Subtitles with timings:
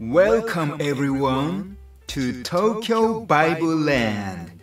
[0.00, 1.76] Welcome everyone
[2.08, 4.58] to Tokyo Bible Land.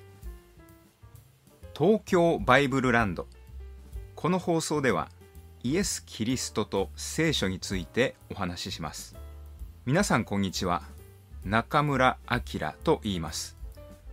[1.73, 3.27] 東京バイブルランド。
[4.13, 5.07] この放送では
[5.63, 9.15] イエス・キリストと聖書についてお話しします。
[9.85, 10.81] 皆さんこんにちは。
[11.45, 13.55] 中村明と言います。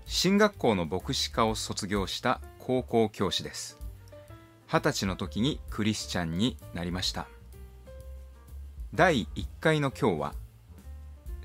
[0.07, 3.77] 進学校の牧師科を卒業した高校教師です。
[4.69, 7.27] 二十歳の時にクリスチャンになりました。
[8.95, 10.35] 第1回の今日は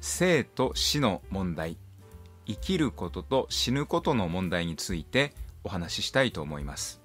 [0.05, 1.77] 生と死の問題。
[2.45, 6.99] 生きることと死ぬことの問題についてお話ししたいと思います。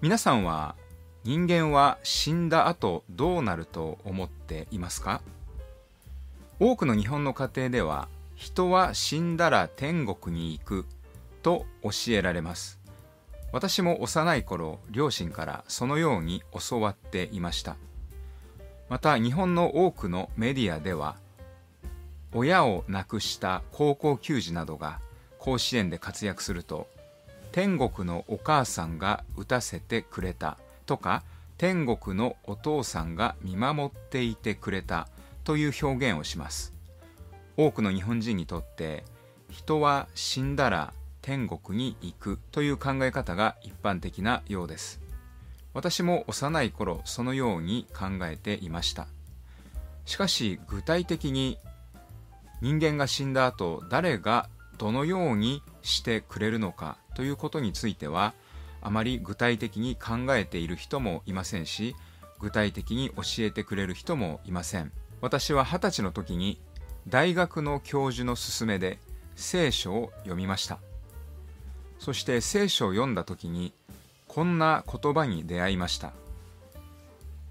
[0.00, 0.76] 皆さんは
[1.24, 5.22] 人間は死んだ後どうなると思っていますか？
[6.60, 10.86] 多くの日本の家庭では人は死んだら天国に行く
[11.42, 12.78] と教えられます。
[13.50, 17.76] 私も幼い頃両親からそのように教わっていました。
[18.88, 21.16] また日本の多くのメディアでは
[22.32, 25.00] 親を亡くした高校球児などが
[25.38, 26.86] 甲子園で活躍すると
[27.52, 31.24] 天国のお母さんが打たせてくれたとか
[31.58, 35.08] 天国のお父さんが見守っていてくれた
[35.44, 36.72] という表現をします。
[37.56, 39.04] 多くの日本人にとって
[39.50, 45.00] 人は死んだら天国に行くという考え方が一般的なようです。
[45.74, 49.06] 私も幼い頃そのように考えていました。
[50.06, 51.58] しかし具体的に
[52.60, 58.34] 人間が死んだ後誰がどのようにしてくれるのかということについては
[58.82, 61.94] あまり具体的に考えている人もいませんし
[62.40, 64.90] 具体的に教えてくれる人もいません。
[65.20, 66.58] 私は二十歳の時に
[67.06, 68.98] 大学の教授の勧めで
[69.36, 70.78] 聖書を読みました。
[71.98, 73.74] そして聖書を読んだ時に
[74.26, 76.12] こんな言葉に出会いました。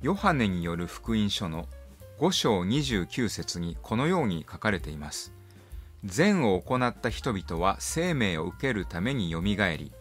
[0.01, 1.67] ヨハネによる福音書の
[2.19, 5.31] 5章29節にこのように書かれています。
[6.03, 9.93] 善を行った人々は生命を受けるためによみがえり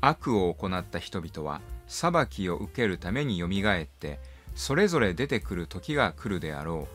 [0.00, 4.18] 悪を行った人々は裁きを受けるためによみがえって
[4.56, 6.88] それぞれ出てくる時が来るであろ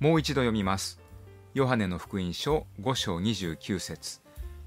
[0.00, 0.04] う。
[0.04, 1.00] もう一度読みます。
[1.54, 4.20] ヨハネの福音書5章29節。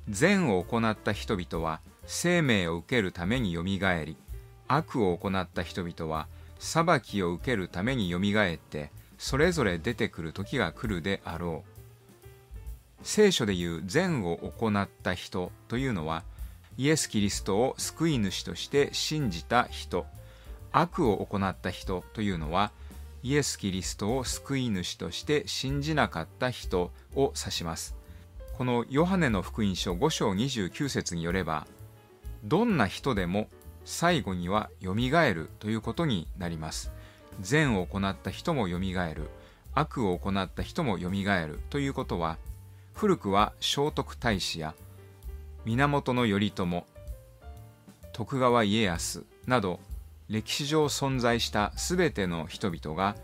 [0.09, 4.17] 善を行った人々は生命を受けるためによみがえり
[4.67, 6.27] 悪を行った人々は
[6.59, 11.79] 裁きを受けるためによみがえってそれぞれ出てくる時が来るであろう。
[13.03, 16.23] 聖書でいう善を行った人というのは
[16.77, 20.07] イエス・キリストを救い主として信じた人。
[20.71, 22.71] 悪を行った人というのは
[23.21, 27.95] イエス・キリストを救い主として信じなかった人を指します。
[28.57, 31.65] このヨハネの福音書5章29節によれば
[32.43, 33.49] どんな人でも
[33.83, 36.91] 最後にはよみがえるということになります。
[37.39, 39.29] 善を行った人もよみがえる。
[39.73, 42.37] 悪を行った人もよみがえるということは
[42.93, 44.73] 古くは聖徳太子や
[45.65, 46.85] 源頼朝
[48.11, 49.79] 徳川家康など
[50.27, 53.15] 歴史上存在した全ての人々が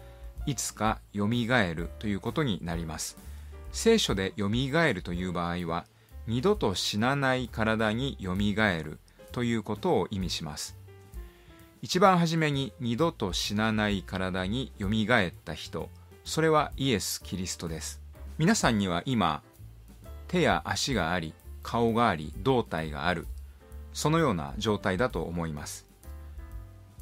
[0.46, 3.18] いつかよみがえるということになります。
[3.72, 5.86] 聖書でよみがえるという場合は
[6.28, 9.00] 二度と死なない体によみがえる
[9.32, 10.78] ということを意味します。
[11.82, 15.90] 一番初めに二度と死なない体によみがえった人。
[16.24, 18.02] それはイエス・キリストです。
[18.38, 19.44] 皆さんには今
[20.28, 23.28] 手や足があり顔があり胴体がある。
[23.94, 25.86] そのような状態だと思います。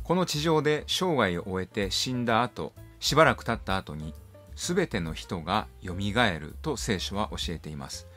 [0.04, 4.14] この地上で生涯を終えて死んだ後しばらく経った後に
[4.56, 8.08] 全ての人がよみがえると聖書は教えています。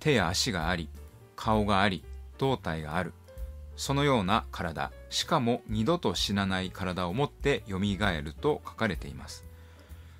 [0.00, 0.88] 手や足があり
[1.36, 2.04] 顔があり
[2.38, 3.12] 胴体がある。
[3.76, 4.90] そのような体。
[5.10, 9.44] しかも二度と死なない体を持ってよみがえると書かれています。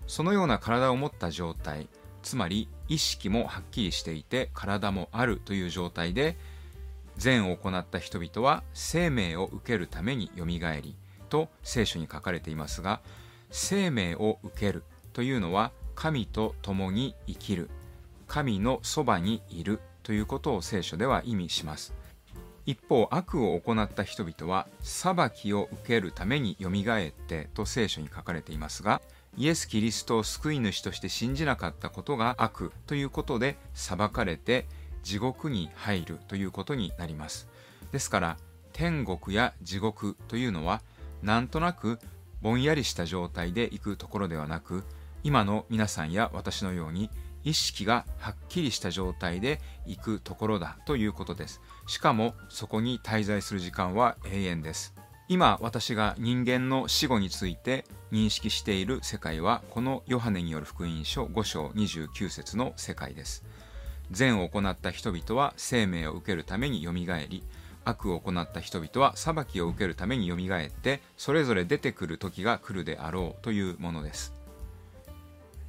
[0.06, 1.88] そのような体を持った状態。
[2.22, 6.36] つまり意識もはっきりしていて体もあるという状態で
[7.16, 10.96] 善を行った人々は生命を受けるためによみがえり
[11.28, 13.00] と聖書に書かれていますが
[13.50, 17.70] 生命を受けるというのは神と共に生きる。
[18.26, 21.94] 神のそばにいるということを聖書では意味します。
[22.66, 29.00] 一方悪を行った人々は裁きを受けるためによみがえってと聖書に書かれていますが
[29.36, 34.66] イエス・キリストを救い主として信じなかったことが悪ということで裁かれて
[35.04, 37.48] 地獄に入るということになります。
[37.92, 38.36] ですから
[38.72, 40.82] 天国や地獄というのは
[41.22, 42.00] なんとなく
[42.42, 44.84] ぼんやりした状態で行くところではなく
[45.22, 47.10] 今の皆さんや私のように
[47.46, 51.62] 意識がはっきりした状態で行くところだということです。
[51.86, 54.94] しかもそこに滞在する時間は永遠です。
[55.28, 63.44] 今私が人間の死後について認識している世界はこのヨハネによる福音書5章29節の世界です。
[64.10, 67.44] 善を行った人々は生命を受けるためによみがえり
[67.84, 74.35] 悪を行った人々は裁きを受けるためによみがえってそれぞれ出てくる時が来るであろうというものです。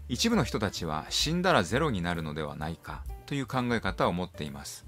[0.10, 4.86] 一部の人たちは死んだらゼロになるのではないかという考え方を持っています。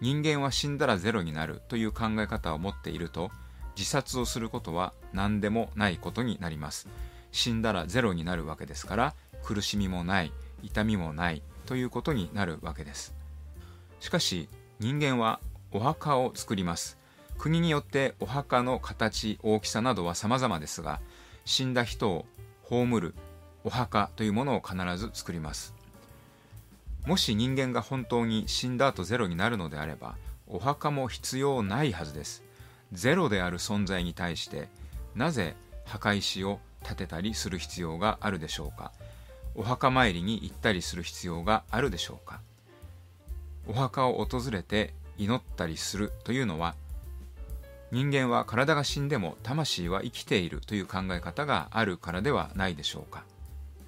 [0.00, 3.30] 人間は死んだらゼロになるという考え方を持っていると
[3.76, 6.88] 自殺をすることは何でもないことになります。
[7.30, 10.32] 死んだらゼロになるわけですから苦しみもない
[10.62, 13.14] 痛みもないということになるわけです。
[14.00, 14.48] しかし
[14.80, 15.40] 人間は
[15.70, 16.98] お墓を作ります。
[17.38, 21.00] 国によってお墓の形大きさなどは様々ですが
[21.44, 22.26] 死んだ人を
[22.62, 23.14] 葬る
[23.64, 25.74] お墓というものを必ず作ります。
[27.06, 30.16] もし人間が本当に死んだ後ゼロになるのであれば
[30.46, 32.42] お墓も必要ないはずです。
[32.92, 34.68] ゼロである存在に対して
[35.14, 38.92] なぜ墓石を建てたりする必要があるでしょうか。
[39.54, 42.40] お墓参りに行ったりする必要があるでしょうか。
[43.66, 46.74] お墓を訪れて祈ったりするというのは
[47.90, 53.24] 人間は体が死んでも魂は生きているという考え方があるからではないでしょうか。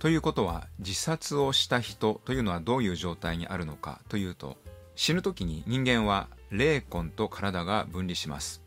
[0.05, 4.59] ということは自殺をした人というのはどういう状態にあるのかというと
[4.97, 8.61] 死ぬ時に人間は霊魂と体が分離します。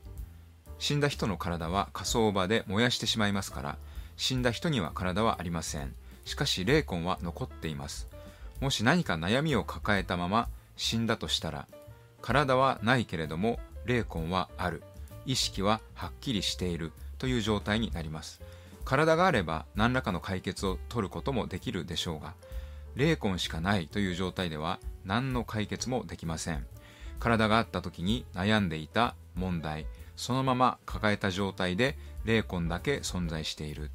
[0.79, 3.77] 死んだ人の体は火葬場で燃やしてしまいますから
[4.15, 5.93] 死んだ人には体はありません。
[6.25, 8.07] しかし霊魂は残っています。
[8.59, 11.67] もし何か悩みを抱えたまま死んだとしたら
[12.19, 14.81] 体はないけれども霊魂はある。
[15.27, 18.41] 意識ははっきりしているという状態になります。
[18.87, 22.35] 体があれば何らかの解決を取ることもできるでしょうが
[22.95, 26.65] 霊魂しかないという状態では何の解決もできません。
[27.19, 33.91] 体があった時に悩んでいた問題そのまま抱えた状態で霊魂だけ存在している。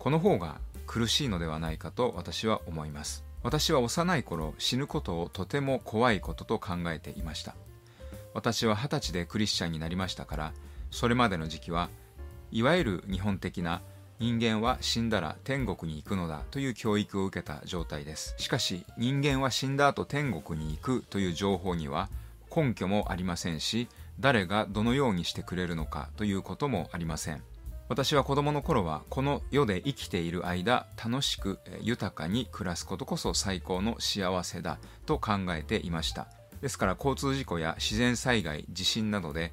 [0.00, 3.24] この方が苦しいのではないかと私は思います。
[3.44, 7.54] 私は幼い頃死ぬことをとても怖いことと考えていました。
[8.34, 10.52] 私は二十歳でクリスチャンになりましたから
[10.90, 11.88] それまでの時期は
[12.50, 13.80] いわゆる日本的な
[14.22, 18.36] 人間は死んだら天国に行くのだという教育を受けた状態です。
[18.38, 22.08] しかし人間は死んだ後天国に行くという情報には
[22.54, 23.88] 根拠もありませんし
[24.20, 27.42] 誰がどのようにしてくれるのかということもありません。
[27.88, 36.28] 私は子供の頃はこの世で生きている間楽しく豊かに暮らすことこそ最高の幸せだと考えていました。
[36.60, 39.52] ですから交通事故や自然災害地震などで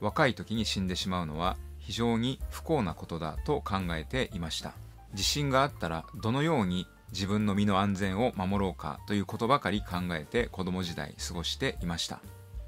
[0.00, 4.72] 若い時に死んでしまうのは非常に不幸なことだと考えていました。
[5.14, 12.18] 地震があったらどのように自分の身の安全を守ろうかということばかり考えて子供時代過ごしていました。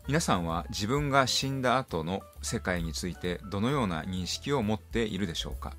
[0.07, 5.75] 皆さんは自分が死んだ後の世界についてどのような認識を持っているでしょうか？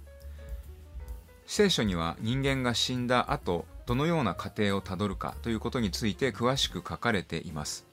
[1.45, 7.87] 聖書には人間が死んだ後どのような過程をたどるかということについて詳しく書かれています。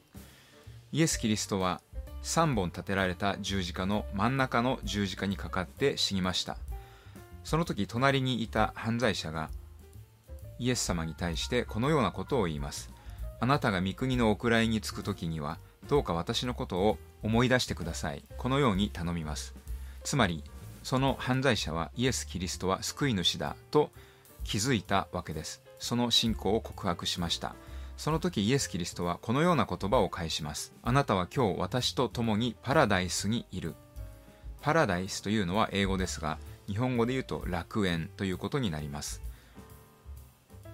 [0.93, 1.81] イエス・キリストは
[2.26, 6.56] 3本立てられた十字架の真ん中の十字架にかかって死にました。
[7.44, 9.49] その時隣にいた犯罪者が
[10.58, 12.90] イエス様に対してこのようなことを言います。
[13.38, 15.58] あなたが御国のお位につく時には
[15.88, 18.25] どうか私のことを思い出してください。
[18.37, 19.55] このように頼みます。
[20.02, 20.43] つまり
[20.82, 23.90] その犯罪者はイエス・キリストは救い主だと
[24.43, 25.62] 気づいたわけです。
[25.79, 27.55] その信仰を告白しました。
[27.96, 30.72] その時イエス・キリストはこのような言葉を返します。
[30.82, 33.74] あなたは今日私と共にパラダイスにいる。
[34.60, 39.22] パラダイスというのは英語ですが、日本語で言うと楽園ということになります。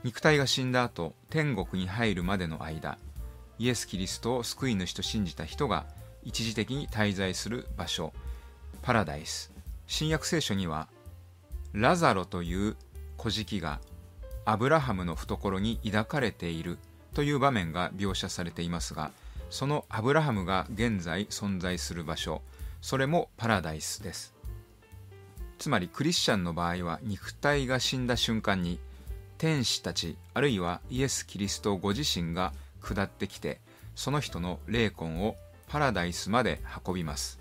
[0.03, 2.99] 肉体が死んだ後、天国に入るまでの間、
[3.59, 5.87] イエス・キリストを救い主と信じた人が
[6.25, 8.13] 一時的に滞在する場所、
[8.83, 9.53] パラダイス。
[9.87, 10.89] 新約聖書には、
[11.73, 12.77] ラザロという
[13.17, 13.81] 小敷が
[14.45, 16.79] アブラハムの懐に抱かれている
[17.15, 19.11] という場面が描写されていますが
[19.51, 22.43] そのアブラハムが現在存在する場所
[22.81, 24.35] それもパラダイスです。
[25.59, 28.81] つまりクリスチャンの場合は肉体が死んだ瞬間に
[29.39, 33.61] 天使たちあるいはイエス・キリストご自身が下ってきて
[33.95, 35.37] その人の霊魂を
[35.69, 37.39] パラダイスまで運びます。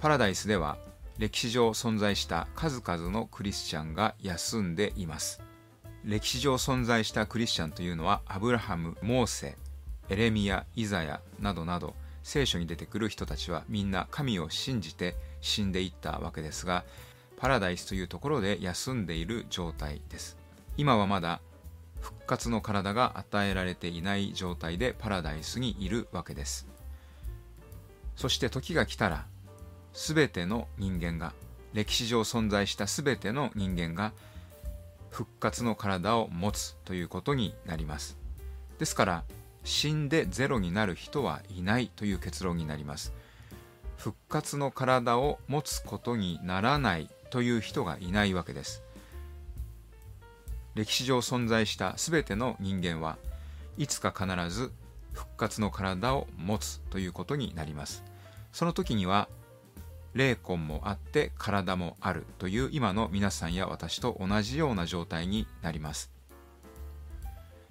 [0.00, 0.78] パラダイスでは
[1.18, 5.40] 歴史上存在した数々のクリスチャンが休んでいます。
[6.04, 9.56] 歴史上存在したクリスチャンというのはアブラハム、モーセ、
[10.10, 16.84] エレミア、イザヤなどなど聖書に出てくる人たちはみんな神を信じて死んでいったわけですが
[17.38, 20.36] パラダイスというところで休んでいる状態です。
[20.76, 21.40] 今はまだ
[22.00, 26.66] 復活の体が与えられていない状態でパラダイスにいるわけです。
[28.14, 29.26] そして時が来たら
[29.94, 31.32] 全ての人間が
[31.72, 34.12] 歴史上存在した全ての人間が
[35.14, 38.18] 復活の体を持つということになります。
[38.80, 39.24] ですから
[39.62, 43.12] 死んでゼロになる人はいないという結論になります。
[43.96, 48.82] 復活の体を持つことにならないという人がいないわけです。
[50.74, 53.16] 歴史上存在した全ての人間は
[53.78, 54.72] いつか必ず
[55.12, 58.02] 復活の体を持つということになります。
[58.52, 59.28] その時には
[60.14, 66.10] 霊魂もあって体もあるという今の皆さんや私と同じような状態になります。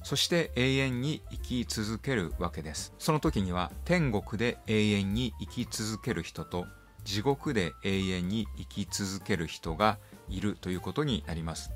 [0.03, 2.93] そして永遠に生き続けるわけです。
[2.99, 6.65] その時には天国で永遠に生き続ける人と
[7.05, 9.97] 地獄で永遠に生き続ける人が
[10.29, 11.71] いるということになります。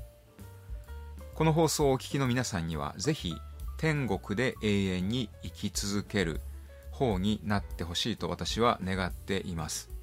[1.34, 3.34] この放送をお聞きの皆さんにはぜひ
[3.78, 6.40] 天国で永遠に生き続ける
[6.90, 9.97] 方になってほしいと私は願っています。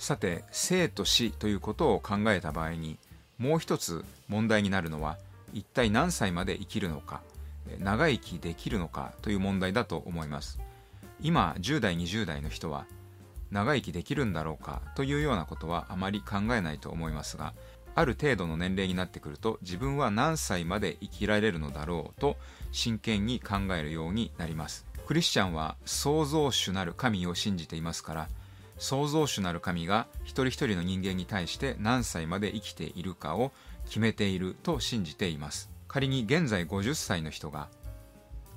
[0.00, 2.96] さて生と死ということを考えた場合に
[3.36, 5.18] もう一つ問題になるのは
[5.52, 7.20] 一体何歳まで生きるのか
[7.78, 10.58] 長生きできるのかという問題だと思います。
[11.20, 12.86] 今10代20代の人は
[13.50, 17.52] 長生きできるんだろうかというようなことはあまり考えないと思いますが
[17.94, 22.38] ある程度の年齢になってくると自分は何歳まで生きられるのだろうと
[22.72, 24.86] 真剣に考えるようになります。
[25.06, 28.28] クリスチャンは創造主なる神を信じていますから
[28.80, 33.52] 創造主なる神が一人一人の人間に対して何歳まで生きているかを
[33.84, 35.70] 決めていると信じています。
[35.86, 37.68] 仮に現在50歳の人が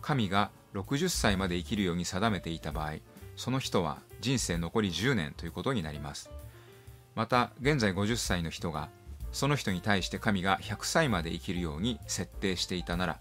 [0.01, 2.93] 神が60歳まで生きるように定めていた場合
[3.35, 6.31] その人は人生残り10年ということになります。
[7.15, 8.89] また現在50歳の人が
[9.33, 13.19] その人に対して神が100歳まで生きるように設定していたなら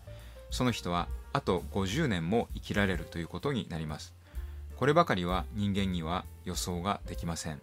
[0.51, 4.15] その人はあと50年も生きられるということになります。
[4.77, 7.61] こればかりは人間には予想ができません。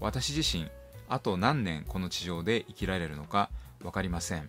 [0.00, 0.68] 私自身
[1.08, 3.50] あと何年この地上で生きられるのか
[3.80, 4.48] 分かりません。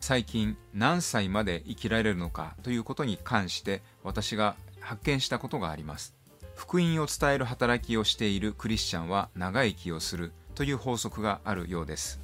[0.00, 6.14] 最近何歳まで生きられるのかということに関して私が発見したことがあります。
[6.54, 12.20] 福音を伝える働きをしているクリスチャンは長生きをするという法則があるようです。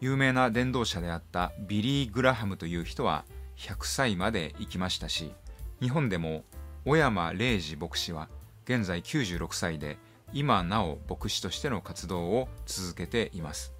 [0.00, 3.24] 有名な伝道者であったビリー・グラハムという人は
[3.56, 5.32] 100歳まで生きましたし
[5.80, 6.44] 日本でも
[6.86, 8.28] 小山礼二牧師は
[8.66, 9.96] 現在96歳で
[10.34, 13.72] 今なお牧師としての活動を続けています。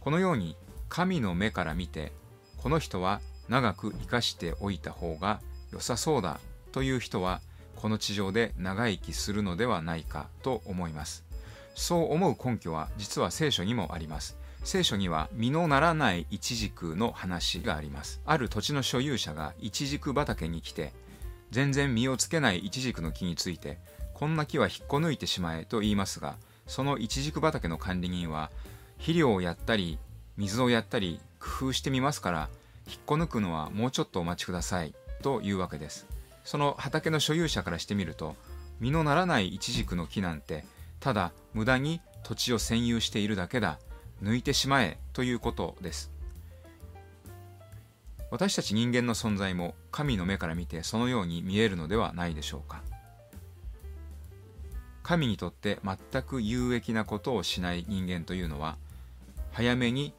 [0.00, 0.56] このように
[0.88, 2.12] 神の目から見て
[2.56, 5.40] この人は長く生かしておいた方が
[5.70, 6.40] 良さそうだ
[6.72, 7.42] という人は
[7.74, 11.24] この地上で長生きするのではないかと思います。
[11.74, 14.38] そう思う根拠は実は聖書にもあります。
[14.64, 18.22] 聖書には実のならないイチジクの話があります。
[18.24, 20.94] ある土地の所有者がイチジク畑に来て
[21.56, 23.78] 全然実をつけないイチジクの木について
[24.12, 26.36] こんな木は引っこ抜いてしまえと言いますが
[26.66, 28.50] そのイチジク畑の管理人は
[28.98, 29.98] 肥料をやったり
[30.36, 32.50] 水をやったり工夫してみますから
[32.86, 36.06] 引っこ抜くのはもうちょっとお待ちくださいというわけです。
[36.44, 38.36] その畑の所有者からしてみると
[38.78, 40.66] 実のならないイチジクの木なんて
[41.00, 43.78] ただ無駄に土地を占有しているだけだ。
[44.22, 46.15] 抜いてしまえということです。
[48.30, 52.82] 私たち人間の存在も神の目から見てそのように見えるのではないでしょうか。
[55.02, 58.76] 神にとって全く有益なことをしない人間というのは
[59.52, 60.12] 早めに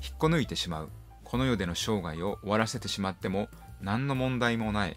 [0.00, 0.88] 引っこ抜いてしまう。
[1.24, 3.48] この世での生涯を終わらせてしまっても
[3.80, 4.96] 何の問題もない。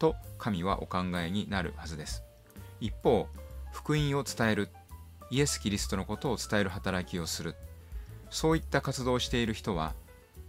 [0.00, 2.24] と神はお考えになるはずです。
[2.80, 3.28] 一方
[3.72, 4.68] 福音を伝える。
[5.30, 7.54] イエス・キリストのことを伝える働きをする。
[8.30, 9.94] そういった活動をしている人は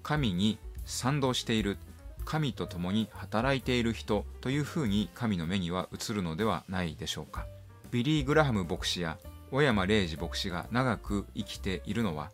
[0.02, 1.78] 神に賛同している
[2.26, 7.46] 神と共に働いている人というふうに神の目には映るのではないでしょうか。
[7.92, 9.18] ビリー・グラハム牧師や
[9.52, 12.32] 小山礼二牧師が長く生きているのは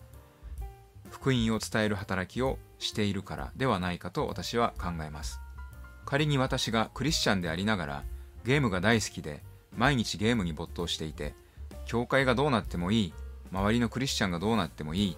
[1.10, 5.40] 福音を伝える働きをしているからではないかと私は考えます。
[6.06, 8.04] 仮に私がクリスチャンでありながら
[8.44, 9.44] ゲームが大好きで
[9.78, 11.36] 毎日ゲームに没頭していて
[11.86, 13.14] 教会がどうなってもいい
[13.52, 15.18] 周りのクリスチャンがどうなってもいい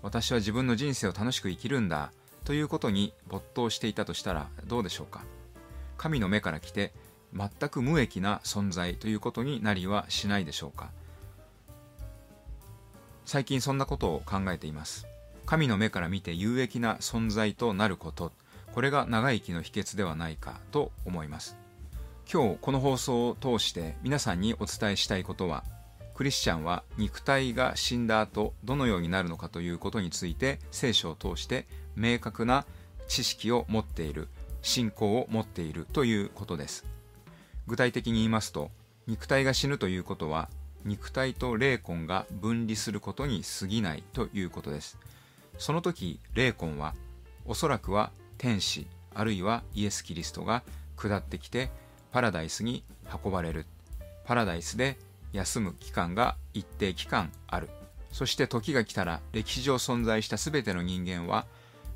[0.00, 2.12] 私は自分の人生を楽しく生きるんだ
[2.44, 5.24] ということに没頭していたとしたらどうでしょうか？
[5.96, 6.92] 神の目から来て
[7.34, 10.90] 全く無益な存在ということになりはしないでしょうか？
[13.24, 15.06] 最近そんなことを考えています。
[15.46, 18.32] 神の目から見て有益な存在となること。
[18.72, 20.58] これが長生きの秘訣ではないか。
[20.72, 21.56] と思います。
[22.32, 25.64] 今日この放送を通して皆さんにお伝えしたいことは
[26.14, 32.64] クリスチャンは肉体が死んだ後どのようになるのかということについて聖書を通して明確な
[33.08, 34.28] 知識を持っている
[34.62, 36.84] 信仰を持っているということです。
[37.66, 38.70] 具体的に言いますと
[39.06, 40.48] 肉体が死ぬということは
[40.84, 44.98] 肉体と霊魂が分離することに過ぎないということです。
[45.58, 46.94] その時霊魂は
[47.44, 50.62] おそらくは天使あるいはイエス・キリストが
[50.96, 51.70] 下ってきて
[52.10, 52.84] パラダイスに
[53.24, 53.66] 運ばれる。
[54.24, 54.96] パラダイスで
[55.32, 57.68] 休む期間が一定期間ある。
[58.12, 61.46] そして時が来たら歴史上存在した全ての人間は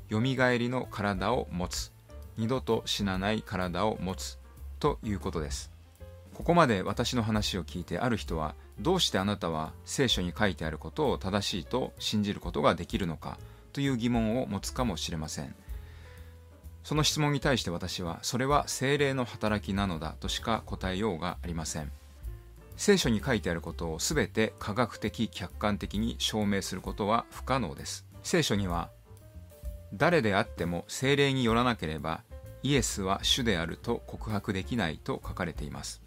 [0.09, 1.91] よみがえりの体を持つ。
[2.37, 4.37] 二度と死なない体を持つ。
[4.79, 5.71] ということです。
[6.33, 13.37] ここまで私の話を聞いてある人はどうしてあなたは聖書に書いてあることを正しいと信じることができるのか。
[13.73, 15.53] という疑問を持つかもしれません。
[16.83, 21.91] その質問に対して私はそれは精霊の働きなのだとしか答えようがありません。
[22.77, 28.05] 聖書に書いてあることを全て科学的客観的に証明することは不可能です。
[28.23, 28.89] 聖書には
[29.93, 32.21] 誰であっても精霊によらなければ
[32.63, 36.01] イエスは主であると告白できないと書かれています。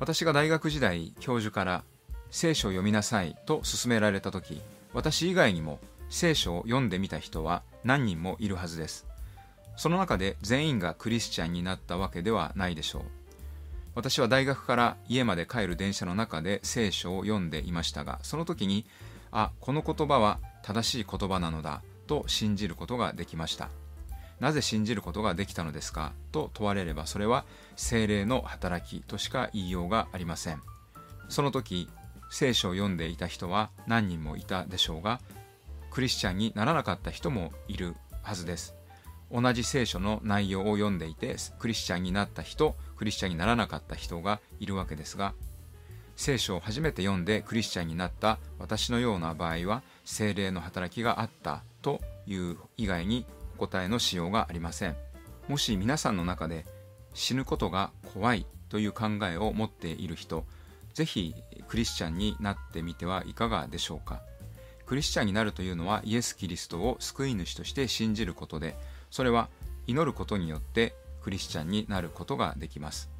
[0.00, 1.84] 私が大学時代教授から
[2.30, 4.60] 聖書を読みなさいと勧められた時
[4.92, 5.78] 私以外にも
[6.10, 9.06] 聖書を読んでみた人は何人もいるはずです。
[9.76, 13.02] その中で全員がクリスチャンになったわけではないでしょう。
[13.94, 18.84] 私は大学から家まで帰る電車の中で聖書を読んでいましたがその時に
[19.30, 23.68] あこの言葉は正しい言葉なのだと信じることができました。
[24.40, 27.44] なぜ信じることができたのですかと問われればそれは
[27.76, 30.62] 精霊の働きとしか言いようがありません。
[31.28, 31.88] その時
[32.30, 35.20] 聖書を読んでいた人は何人もいたでしょうが
[35.90, 38.74] クリスチャンにならなかった人もいるはずです。
[39.30, 45.34] 同じ聖書の内容を読んでいてクリスチャンになった人クリスチャンにならなかった人がいるわけですが
[46.16, 54.96] 聖書を初めて読んでクリスチャンになった私のような場合は精霊の働きがあったという以外にお答えのしようがありません。
[55.48, 56.64] もし皆さんの中で
[57.12, 60.44] 死ぬことが怖いという考えを持っている人
[60.94, 61.34] ぜひ
[61.68, 64.22] クリスチャンになってみてはいかがでしょうか。
[64.86, 68.76] クリスチャンになるというのはイエス・キリストを救い主として信じることで
[69.10, 69.48] それは
[69.86, 73.10] 祈ることによってクリスチャンになることができます。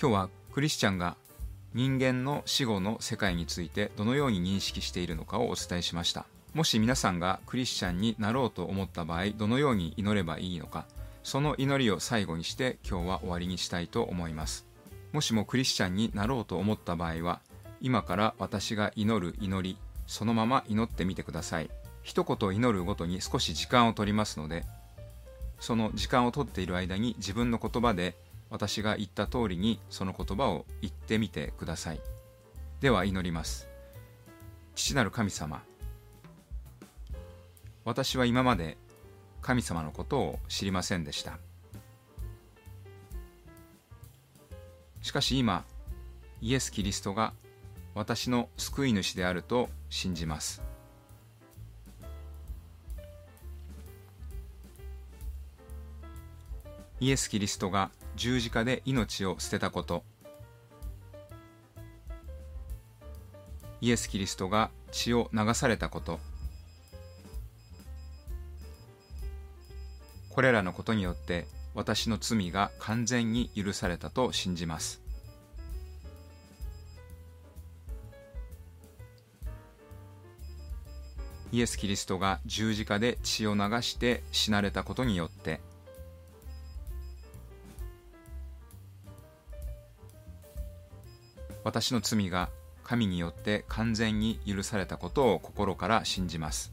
[0.00, 1.16] 今日はクリスチャンが
[1.76, 6.24] 人間の死後の世界についてどのように認識しているのかをお伝えしました。
[6.54, 10.86] もし皆さんがクリスチャンになろうと思った場合どのように祈ればいいのか
[11.22, 14.66] その祈りを最後にして今日は終わりにしたいと思います。
[15.12, 17.40] もしもクリスチャンになろうと思った場合は
[17.82, 21.68] 今から私が祈る祈りそのまま祈ってみてください。
[22.02, 24.64] 一言祈るごとに少し時間を取りますので
[25.60, 28.16] その時間をとっている間に自分の言葉で
[28.50, 32.00] 私が言った通りにその言葉を言ってみてください。
[32.80, 33.68] では祈ります。
[34.74, 35.62] 父なる神様
[37.84, 38.76] 私は今まで
[39.40, 41.38] 神様のことを知りませんでした。
[45.02, 45.64] しかし今
[46.42, 47.32] イエス・キリストが
[47.94, 50.62] 私の救い主であると信じます。
[56.98, 60.02] イエス・キリストが十字架で命を捨てたこと。
[63.80, 66.18] イエス・キリストが血を流されたこと。
[70.30, 75.02] これらのことによって私の罪が完全に許されたと信じます。
[81.52, 85.60] イエス・キリストが十字架で血を流して死なれたことによって
[91.66, 92.48] 私の罪が
[92.84, 96.72] 神によって完全に許されたことを心から信じます。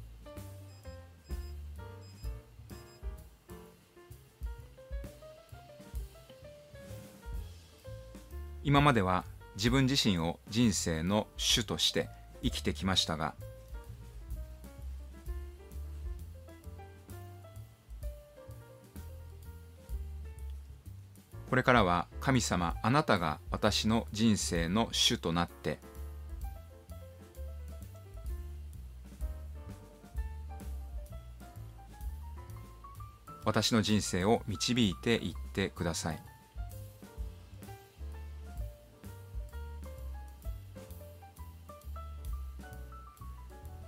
[8.63, 9.25] 今までは
[9.55, 12.07] 自分自身を人生の主として
[12.43, 13.33] 生きてきましたが
[21.53, 25.77] これからは神様あなたが私の人生の主となって
[33.45, 36.19] 私の人生を導いていってください。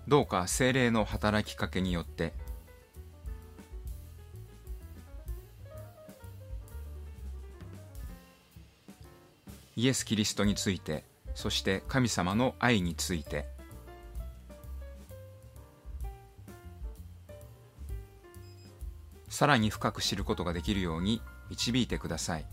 [0.08, 2.32] どうか精霊の働きかけによって
[9.78, 13.54] イエス・キリストについてそして神様の愛について。
[19.28, 22.46] さらに深く知ることができるように導いてください。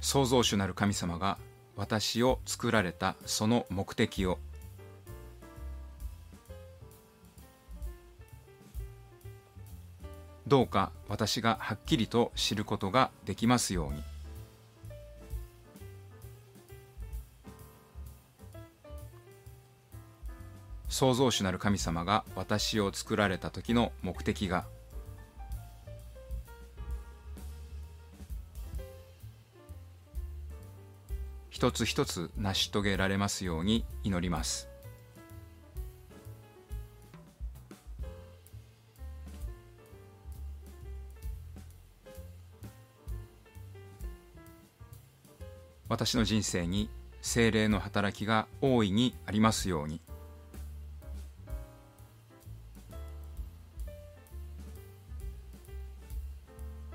[0.00, 1.36] 創造主なる神様が
[1.76, 4.38] 私を作られたその目的を
[10.52, 14.02] 「どうか私がはっきりと知ることができますように。
[20.90, 24.66] 創造主なる神様が私を作られた時の目的が。
[31.48, 34.71] 一つ一つ成し遂げられますように祈ります。
[45.92, 46.88] 私の人生に
[47.20, 50.00] 精霊の働きが大いにありますように。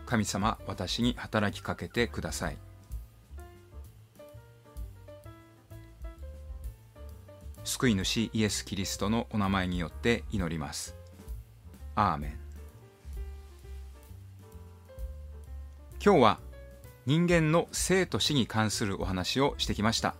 [0.07, 2.57] 神様私に働きかけてください。
[7.65, 10.95] 救い主イエス・キリストのお名前によって祈ります。
[11.93, 12.39] アーメン。
[16.03, 16.46] 今日は
[17.07, 20.13] 人間の生と死に関するお話をしてきました。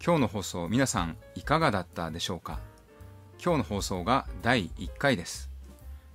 [0.00, 2.60] 今日の放送皆さんいかがだったでしょうか？
[3.44, 5.50] 今日の放送が第1回です。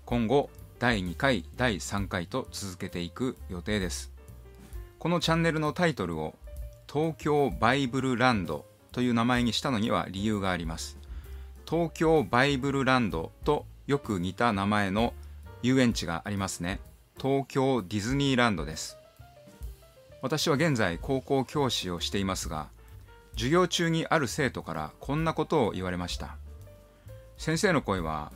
[0.06, 4.14] 今後第2回第3回と続けていく予定です。
[4.98, 6.36] このチャンネルのタイトルを
[6.90, 10.98] 東京バイブルランドという名前にしたのには理由があります。
[11.70, 15.14] 東京バイブルランドとよく似た名前の
[15.64, 16.80] 遊園地がありますね。
[17.22, 18.97] 東京ディズニーランドです。
[20.22, 22.70] 私は現在高校教師をしていますが
[23.34, 26.38] 授業中にある生徒からこんなことを言われました。
[27.38, 28.32] 先生の声は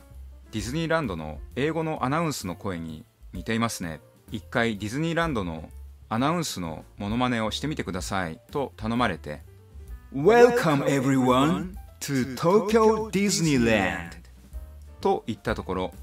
[0.52, 4.00] ディズニーランドの英語のアナウンスの声に似ていますね。
[4.30, 5.68] 一回ディズニーランドの
[6.08, 8.38] アナウンスのモノマネをしてみてください。
[8.52, 9.42] と頼まれて
[10.14, 14.10] Welcome everyone to Tokyo Disneyland.
[15.00, 15.94] と言ったところ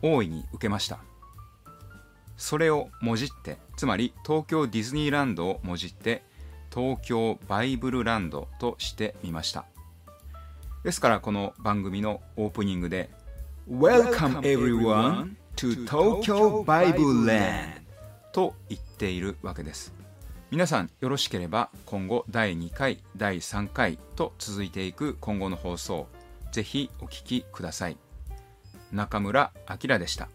[0.00, 1.00] 大いに受けました
[2.38, 6.22] それをもじってつまり東京ディズニーランドをもじって
[6.72, 9.66] 東京バイブルランドとしてみました。
[10.84, 13.10] ですからこの番組のオープニングで
[13.68, 17.82] Welcome everyone to Tokyo Bible Land
[18.32, 19.92] と言っているわけです。
[20.50, 26.06] 皆さんよろしければ今後第2回第3回と続いていく今後の放送
[26.52, 27.98] ぜひお聞きください。
[28.92, 30.28] 中村明でした